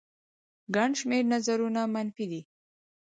ګڼ 0.75 0.89
شمېر 0.99 1.23
نظرونه 1.33 1.81
منفي 1.93 2.25
دي 2.31 2.41